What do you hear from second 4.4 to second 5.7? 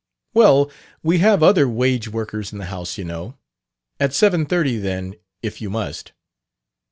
thirty, then, if you